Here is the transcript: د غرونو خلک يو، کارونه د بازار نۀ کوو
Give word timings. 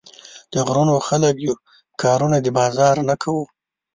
د 0.53 0.55
غرونو 0.67 0.95
خلک 1.07 1.35
يو، 1.47 1.53
کارونه 2.01 2.37
د 2.41 2.47
بازار 2.57 2.95
نۀ 3.07 3.15
کوو 3.23 3.43